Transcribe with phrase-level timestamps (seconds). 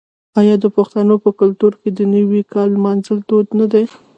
[0.39, 3.85] آیا د پښتنو په کلتور کې د نوي کال لمانځل دود نه دی؟